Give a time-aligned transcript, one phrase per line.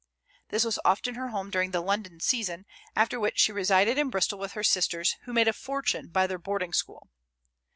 [0.49, 2.65] This was often her home during the London season,
[2.95, 6.39] after which she resided in Bristol with her sisters, who made a fortune by their
[6.39, 7.11] boarding school.